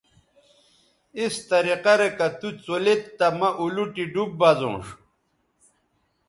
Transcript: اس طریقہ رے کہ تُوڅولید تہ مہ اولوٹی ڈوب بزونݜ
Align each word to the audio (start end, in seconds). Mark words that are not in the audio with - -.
اس 1.21 1.33
طریقہ 1.51 1.93
رے 1.99 2.09
کہ 2.17 2.27
تُوڅولید 2.39 3.01
تہ 3.17 3.27
مہ 3.37 3.49
اولوٹی 3.61 4.05
ڈوب 4.13 4.29
بزونݜ 4.39 4.85